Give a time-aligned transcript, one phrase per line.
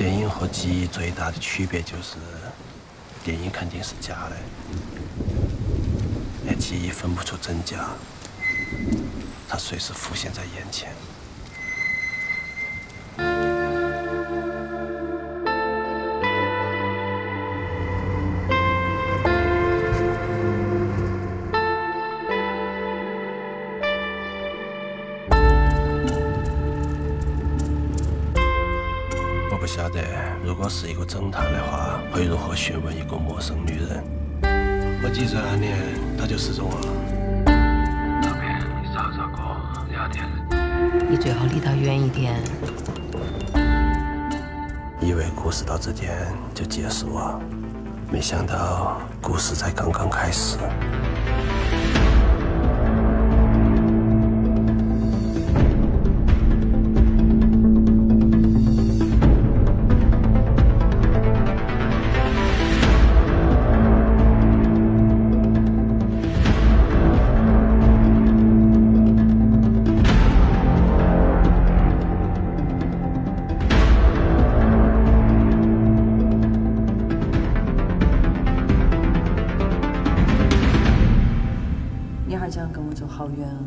[0.00, 2.16] 电影和记忆最大的区别就是，
[3.22, 4.36] 电影肯定是假的，
[6.42, 7.90] 连记忆分不出真假，
[9.46, 10.94] 它随时浮现在眼前。
[29.72, 30.00] 晓得，
[30.44, 34.02] 如果是一个侦探的话，会如何询问一个陌生女人？
[35.00, 35.78] 我记住那年，
[36.18, 36.76] 他就失踪了。
[37.46, 39.56] 那边你找找过
[39.92, 40.28] 聊天。
[41.08, 42.34] 你最好离他远一点。
[45.00, 46.18] 以为故事到这点
[46.52, 47.40] 就结束了，
[48.10, 50.58] 没想到故事才刚刚开始。
[82.52, 83.60] 这样跟我走好远啊？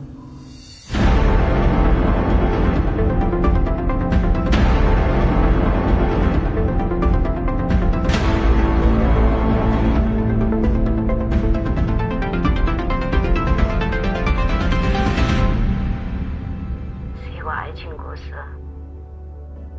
[17.15, 18.33] 是一个爱情故事，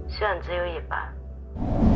[0.09, 1.94] 虽然只有一半。